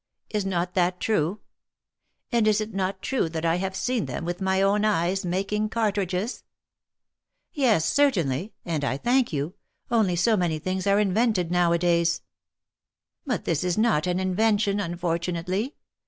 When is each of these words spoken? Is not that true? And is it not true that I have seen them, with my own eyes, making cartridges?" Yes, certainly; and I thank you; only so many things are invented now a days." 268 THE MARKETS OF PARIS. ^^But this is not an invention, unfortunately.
Is 0.31 0.47
not 0.47 0.73
that 0.73 0.99
true? 0.99 1.41
And 2.31 2.47
is 2.47 2.59
it 2.59 2.73
not 2.73 3.03
true 3.03 3.29
that 3.29 3.45
I 3.45 3.57
have 3.57 3.75
seen 3.75 4.07
them, 4.07 4.25
with 4.25 4.41
my 4.41 4.59
own 4.59 4.83
eyes, 4.83 5.23
making 5.23 5.69
cartridges?" 5.69 6.43
Yes, 7.53 7.85
certainly; 7.85 8.51
and 8.65 8.83
I 8.83 8.97
thank 8.97 9.31
you; 9.31 9.53
only 9.91 10.15
so 10.15 10.35
many 10.35 10.57
things 10.57 10.87
are 10.87 10.99
invented 10.99 11.51
now 11.51 11.71
a 11.71 11.77
days." 11.77 12.21
268 13.25 13.27
THE 13.27 13.27
MARKETS 13.27 13.27
OF 13.27 13.27
PARIS. 13.27 13.39
^^But 13.39 13.45
this 13.45 13.63
is 13.63 13.77
not 13.77 14.07
an 14.07 14.19
invention, 14.19 14.79
unfortunately. 14.79 15.75